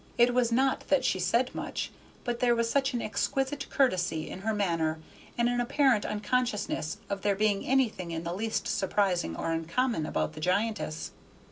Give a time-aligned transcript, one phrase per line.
[0.17, 1.91] It was not that she said much,
[2.23, 4.97] but there was such an exquisite courtesy in her manner,
[5.37, 10.33] and an apparent unconsciousness of there being anything in the least surprising or uncommon about
[10.33, 11.11] the giantess.